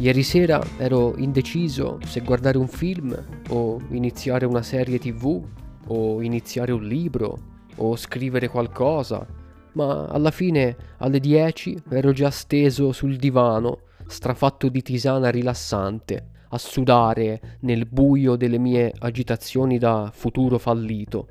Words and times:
Ieri 0.00 0.22
sera 0.22 0.66
ero 0.78 1.14
indeciso 1.18 1.98
se 2.06 2.20
guardare 2.20 2.56
un 2.56 2.68
film 2.68 3.14
o 3.50 3.78
iniziare 3.90 4.46
una 4.46 4.62
serie 4.62 4.98
tv 4.98 5.44
o 5.88 6.22
iniziare 6.22 6.72
un 6.72 6.84
libro 6.84 7.38
o 7.76 7.94
scrivere 7.96 8.48
qualcosa, 8.48 9.26
ma 9.72 10.06
alla 10.06 10.30
fine 10.30 10.74
alle 10.96 11.20
10 11.20 11.82
ero 11.90 12.12
già 12.12 12.30
steso 12.30 12.92
sul 12.92 13.16
divano, 13.16 13.80
strafatto 14.06 14.70
di 14.70 14.80
tisana 14.80 15.28
rilassante, 15.28 16.28
a 16.48 16.56
sudare 16.56 17.58
nel 17.60 17.84
buio 17.84 18.36
delle 18.36 18.58
mie 18.58 18.94
agitazioni 19.00 19.76
da 19.76 20.10
futuro 20.14 20.56
fallito. 20.56 21.28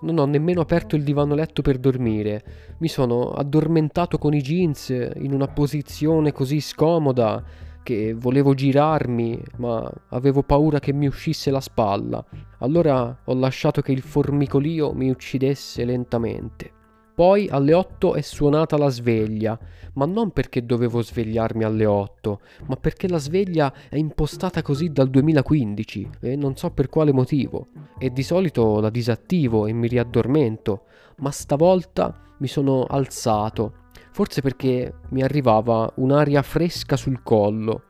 Non 0.00 0.18
ho 0.18 0.24
nemmeno 0.24 0.60
aperto 0.60 0.96
il 0.96 1.04
divano 1.04 1.36
letto 1.36 1.62
per 1.62 1.78
dormire. 1.78 2.42
Mi 2.78 2.88
sono 2.88 3.30
addormentato 3.30 4.18
con 4.18 4.34
i 4.34 4.40
jeans 4.40 4.88
in 4.88 5.32
una 5.32 5.46
posizione 5.46 6.32
così 6.32 6.60
scomoda 6.60 7.66
che 7.88 8.12
volevo 8.12 8.52
girarmi, 8.52 9.42
ma 9.56 9.90
avevo 10.08 10.42
paura 10.42 10.78
che 10.78 10.92
mi 10.92 11.06
uscisse 11.06 11.50
la 11.50 11.58
spalla. 11.58 12.22
Allora 12.58 13.20
ho 13.24 13.34
lasciato 13.34 13.80
che 13.80 13.92
il 13.92 14.02
formicolio 14.02 14.92
mi 14.92 15.08
uccidesse 15.08 15.86
lentamente. 15.86 16.72
Poi 17.18 17.48
alle 17.50 17.74
8 17.74 18.14
è 18.14 18.20
suonata 18.20 18.78
la 18.78 18.90
sveglia, 18.90 19.58
ma 19.94 20.06
non 20.06 20.30
perché 20.30 20.64
dovevo 20.64 21.02
svegliarmi 21.02 21.64
alle 21.64 21.84
8, 21.84 22.40
ma 22.66 22.76
perché 22.76 23.08
la 23.08 23.18
sveglia 23.18 23.74
è 23.88 23.96
impostata 23.96 24.62
così 24.62 24.92
dal 24.92 25.10
2015 25.10 26.10
e 26.20 26.36
non 26.36 26.56
so 26.56 26.70
per 26.70 26.88
quale 26.88 27.12
motivo. 27.12 27.70
E 27.98 28.12
di 28.12 28.22
solito 28.22 28.78
la 28.78 28.88
disattivo 28.88 29.66
e 29.66 29.72
mi 29.72 29.88
riaddormento, 29.88 30.84
ma 31.16 31.32
stavolta 31.32 32.36
mi 32.38 32.46
sono 32.46 32.84
alzato, 32.84 33.72
forse 34.12 34.40
perché 34.40 35.00
mi 35.08 35.24
arrivava 35.24 35.90
un'aria 35.96 36.42
fresca 36.42 36.96
sul 36.96 37.24
collo. 37.24 37.82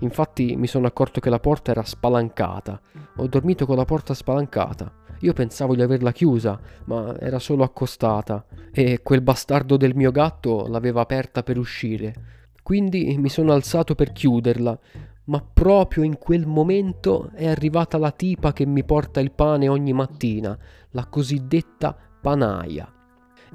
Infatti 0.00 0.56
mi 0.56 0.66
sono 0.66 0.88
accorto 0.88 1.20
che 1.20 1.30
la 1.30 1.38
porta 1.38 1.70
era 1.70 1.84
spalancata. 1.84 2.80
Ho 3.18 3.28
dormito 3.28 3.64
con 3.64 3.76
la 3.76 3.84
porta 3.84 4.12
spalancata. 4.12 5.04
Io 5.20 5.32
pensavo 5.32 5.74
di 5.74 5.82
averla 5.82 6.12
chiusa, 6.12 6.60
ma 6.84 7.18
era 7.18 7.38
solo 7.38 7.62
accostata 7.62 8.44
e 8.72 9.00
quel 9.02 9.22
bastardo 9.22 9.76
del 9.76 9.94
mio 9.94 10.10
gatto 10.10 10.66
l'aveva 10.68 11.00
aperta 11.00 11.42
per 11.42 11.58
uscire. 11.58 12.14
Quindi 12.62 13.16
mi 13.18 13.28
sono 13.28 13.52
alzato 13.52 13.94
per 13.94 14.12
chiuderla, 14.12 14.78
ma 15.24 15.44
proprio 15.52 16.02
in 16.02 16.18
quel 16.18 16.46
momento 16.46 17.30
è 17.32 17.46
arrivata 17.46 17.98
la 17.98 18.10
tipa 18.10 18.52
che 18.52 18.66
mi 18.66 18.84
porta 18.84 19.20
il 19.20 19.32
pane 19.32 19.68
ogni 19.68 19.92
mattina, 19.92 20.56
la 20.90 21.06
cosiddetta 21.06 21.96
panaia. 22.20 22.90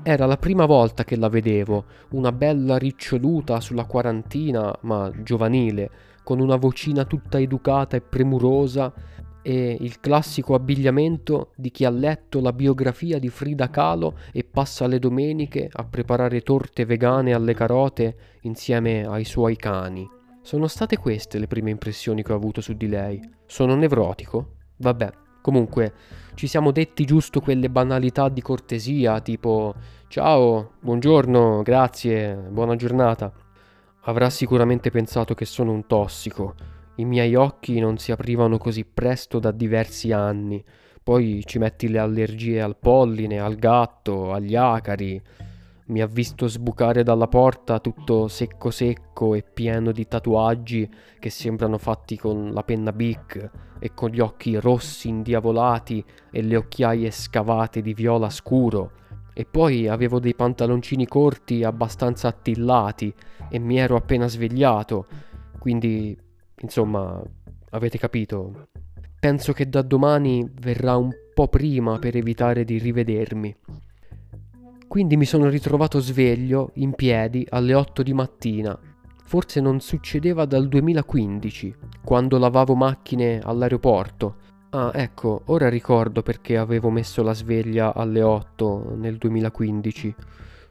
Era 0.03 0.25
la 0.25 0.37
prima 0.37 0.65
volta 0.65 1.03
che 1.03 1.17
la 1.17 1.29
vedevo, 1.29 1.85
una 2.11 2.31
bella 2.31 2.77
riccioluta 2.77 3.59
sulla 3.59 3.85
quarantina, 3.85 4.73
ma 4.81 5.11
giovanile, 5.21 5.89
con 6.23 6.39
una 6.39 6.55
vocina 6.55 7.03
tutta 7.05 7.39
educata 7.39 7.97
e 7.97 8.01
premurosa, 8.01 8.91
e 9.42 9.78
il 9.80 10.00
classico 10.00 10.53
abbigliamento 10.53 11.52
di 11.56 11.72
chi 11.72 11.86
ha 11.86 11.89
letto 11.89 12.39
la 12.39 12.53
biografia 12.53 13.20
di 13.20 13.30
Frida 13.30 13.70
Kahlo 13.70 14.17
e 14.31 14.44
passa 14.44 14.88
le 14.88 15.00
domeniche 15.00 15.70
a 15.72 15.84
preparare 15.84 16.42
torte 16.42 16.86
vegane 16.86 17.34
alle 17.34 17.53
carote 17.53 18.16
insieme 18.42 19.06
ai 19.06 19.25
suoi 19.25 19.56
cani. 19.56 20.08
Sono 20.42 20.67
state 20.67 20.97
queste 20.97 21.39
le 21.39 21.47
prime 21.47 21.69
impressioni 21.69 22.23
che 22.23 22.34
ho 22.34 22.36
avuto 22.36 22.62
su 22.62 22.73
di 22.73 22.88
lei. 22.88 23.19
Sono 23.45 23.75
nevrotico? 23.75 24.56
Vabbè, 24.78 25.12
comunque 25.42 25.94
ci 26.34 26.47
siamo 26.47 26.72
detti 26.72 27.06
giusto 27.06 27.42
quelle 27.42 27.69
banalità 27.69 28.30
di 28.30 28.42
cortesia, 28.42 29.19
tipo 29.22 29.75
ciao, 30.08 30.72
buongiorno, 30.80 31.62
grazie, 31.62 32.35
buona 32.35 32.75
giornata. 32.75 33.31
Avrà 34.06 34.31
sicuramente 34.31 34.90
pensato 34.90 35.35
che 35.35 35.46
sono 35.46 35.72
un 35.72 35.85
tossico 35.85 36.56
i 37.01 37.06
miei 37.06 37.34
occhi 37.34 37.79
non 37.79 37.97
si 37.97 38.12
aprivano 38.12 38.57
così 38.59 38.85
presto 38.85 39.39
da 39.39 39.51
diversi 39.51 40.12
anni. 40.12 40.63
Poi 41.03 41.41
ci 41.45 41.57
metti 41.57 41.89
le 41.89 41.97
allergie 41.97 42.62
al 42.62 42.78
polline, 42.78 43.39
al 43.39 43.56
gatto, 43.56 44.31
agli 44.31 44.56
acari. 44.56 45.19
Mi 45.88 46.01
ha 46.01 46.06
visto 46.06 46.47
sbucare 46.47 47.01
dalla 47.01 47.28
porta 47.28 47.79
tutto 47.79 48.28
secco 48.28 48.69
secco 48.69 49.34
e 49.34 49.41
pieno 49.44 49.91
di 49.91 50.07
tatuaggi 50.07 50.88
che 51.19 51.29
sembrano 51.31 51.79
fatti 51.79 52.17
con 52.17 52.51
la 52.53 52.63
penna 52.63 52.94
Bic 52.94 53.50
e 53.79 53.94
con 53.95 54.09
gli 54.09 54.19
occhi 54.19 54.56
rossi 54.57 55.09
indiavolati 55.09 56.06
e 56.31 56.41
le 56.44 56.56
occhiaie 56.56 57.09
scavate 57.09 57.81
di 57.81 57.95
viola 57.95 58.29
scuro. 58.29 58.91
E 59.33 59.45
poi 59.45 59.88
avevo 59.88 60.19
dei 60.19 60.35
pantaloncini 60.35 61.07
corti 61.07 61.63
abbastanza 61.63 62.28
attillati 62.28 63.12
e 63.50 63.57
mi 63.57 63.78
ero 63.79 63.95
appena 63.95 64.28
svegliato, 64.28 65.07
quindi 65.57 66.16
Insomma, 66.61 67.22
avete 67.72 67.97
capito? 67.97 68.67
Penso 69.19 69.53
che 69.53 69.69
da 69.69 69.81
domani 69.81 70.49
verrà 70.59 70.95
un 70.95 71.11
po' 71.33 71.47
prima 71.47 71.99
per 71.99 72.16
evitare 72.16 72.63
di 72.63 72.77
rivedermi. 72.77 73.55
Quindi 74.88 75.16
mi 75.16 75.25
sono 75.25 75.47
ritrovato 75.47 76.00
sveglio, 76.00 76.71
in 76.75 76.94
piedi, 76.94 77.45
alle 77.50 77.73
8 77.73 78.03
di 78.03 78.13
mattina. 78.13 78.77
Forse 79.23 79.61
non 79.61 79.79
succedeva 79.79 80.45
dal 80.45 80.67
2015, 80.67 81.75
quando 82.03 82.38
lavavo 82.38 82.75
macchine 82.75 83.39
all'aeroporto. 83.39 84.35
Ah, 84.71 84.91
ecco, 84.94 85.44
ora 85.45 85.69
ricordo 85.69 86.21
perché 86.21 86.57
avevo 86.57 86.89
messo 86.89 87.23
la 87.23 87.33
sveglia 87.33 87.94
alle 87.94 88.21
8 88.21 88.95
nel 88.97 89.17
2015. 89.17 90.16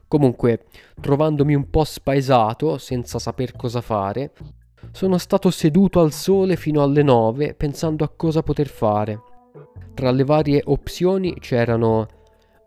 Comunque, 0.07 0.67
trovandomi 1.01 1.55
un 1.55 1.71
po' 1.71 1.85
spaesato, 1.85 2.79
senza 2.79 3.19
saper 3.19 3.53
cosa 3.57 3.81
fare, 3.81 4.33
sono 4.93 5.19
stato 5.19 5.51
seduto 5.51 6.01
al 6.01 6.13
sole 6.13 6.57
fino 6.57 6.83
alle 6.83 7.03
nove 7.03 7.55
pensando 7.55 8.05
a 8.05 8.13
cosa 8.15 8.43
poter 8.43 8.69
fare. 8.69 9.21
Tra 9.95 10.11
le 10.11 10.25
varie 10.25 10.63
opzioni 10.65 11.35
c'erano 11.39 12.07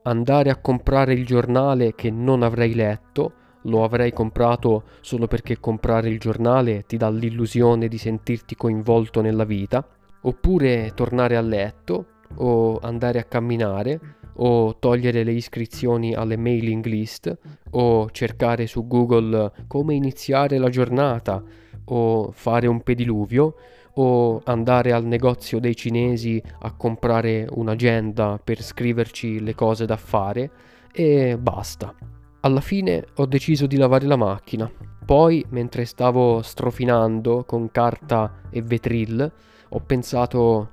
andare 0.04 0.50
a 0.50 0.58
comprare 0.58 1.14
il 1.14 1.26
giornale 1.26 1.96
che 1.96 2.12
non 2.12 2.44
avrei 2.44 2.74
letto, 2.74 3.34
lo 3.64 3.84
avrei 3.84 4.12
comprato 4.12 4.84
solo 5.02 5.28
perché 5.28 5.60
comprare 5.60 6.10
il 6.10 6.20
giornale 6.20 6.84
ti 6.86 6.98
dà 6.98 7.10
l'illusione 7.10 7.88
di 7.88 7.98
sentirti 7.98 8.56
coinvolto 8.56 9.22
nella 9.22 9.46
vita, 9.46 9.86
oppure 10.22 10.92
tornare 10.94 11.38
a 11.38 11.42
letto, 11.42 12.06
o 12.36 12.80
andare 12.82 13.20
a 13.20 13.24
camminare, 13.24 14.00
o 14.36 14.78
togliere 14.80 15.24
le 15.24 15.32
iscrizioni 15.32 16.14
alle 16.14 16.38
mailing 16.38 16.84
list, 16.86 17.38
o 17.72 18.10
cercare 18.12 18.68
su 18.68 18.88
Google 18.88 19.52
come 19.68 19.94
iniziare 19.94 20.58
la 20.58 20.70
giornata, 20.70 21.42
o 21.86 22.32
fare 22.32 22.68
un 22.68 22.82
pediluvio 22.82 23.56
o 23.96 24.42
andare 24.46 24.92
al 24.92 25.06
negozio 25.06 25.60
dei 25.60 25.76
cinesi 25.76 26.42
a 26.60 26.72
comprare 26.74 27.48
un'agenda 27.50 28.40
per 28.44 28.62
scriverci 28.62 29.40
le 29.40 29.54
cose 29.54 29.86
da 29.86 29.98
fare 29.98 30.52
e 30.92 31.38
basta. 31.38 31.94
Alla 32.42 32.62
fine 32.62 33.06
ho 33.16 33.26
deciso 33.26 33.68
di 33.68 33.78
lavare 33.78 34.06
la 34.06 34.16
macchina. 34.16 34.70
Poi, 35.06 35.46
mentre 35.50 35.86
stavo 35.86 36.42
strofinando 36.42 37.44
con 37.46 37.70
carta 37.72 38.42
e 38.50 38.62
vetril, 38.62 39.32
ho 39.70 39.80
pensato: 39.80 40.70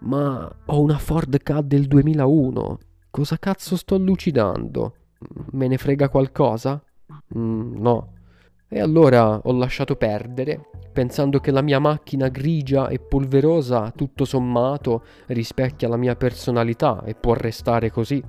Ma 0.00 0.50
ho 0.66 0.80
una 0.80 0.98
Ford 0.98 1.42
K 1.42 1.60
del 1.62 1.86
2001. 1.86 2.78
Cosa 3.10 3.38
cazzo 3.38 3.76
sto 3.76 3.98
lucidando? 3.98 4.94
Me 5.52 5.68
ne 5.68 5.78
frega 5.78 6.08
qualcosa? 6.08 6.82
Mm, 7.36 7.80
no. 7.80 8.12
E 8.74 8.80
allora 8.80 9.36
ho 9.36 9.52
lasciato 9.52 9.96
perdere, 9.96 10.70
pensando 10.90 11.40
che 11.40 11.50
la 11.50 11.60
mia 11.60 11.78
macchina 11.78 12.28
grigia 12.28 12.88
e 12.88 12.98
polverosa, 13.00 13.92
tutto 13.94 14.24
sommato, 14.24 15.04
rispecchia 15.26 15.88
la 15.88 15.98
mia 15.98 16.16
personalità 16.16 17.02
e 17.04 17.14
può 17.14 17.34
restare 17.34 17.90
così. 17.90 18.24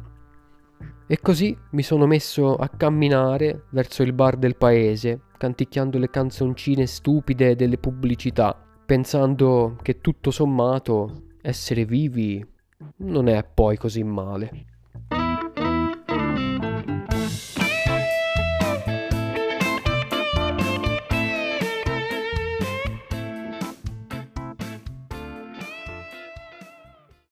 E 1.07 1.19
così 1.21 1.57
mi 1.71 1.81
sono 1.81 2.05
messo 2.07 2.55
a 2.55 2.67
camminare 2.67 3.67
verso 3.69 4.03
il 4.03 4.11
bar 4.11 4.35
del 4.35 4.57
paese, 4.57 5.21
canticchiando 5.37 5.97
le 5.97 6.09
canzoncine 6.09 6.87
stupide 6.87 7.55
delle 7.55 7.77
pubblicità, 7.77 8.53
pensando 8.85 9.77
che 9.81 9.99
tutto 9.99 10.29
sommato 10.29 11.27
essere 11.41 11.85
vivi 11.85 12.45
non 12.97 13.29
è 13.29 13.45
poi 13.45 13.77
così 13.77 14.03
male. 14.03 14.72